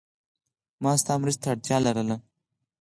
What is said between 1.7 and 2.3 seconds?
لرله.